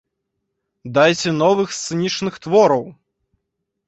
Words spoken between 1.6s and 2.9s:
сцэнічных твораў!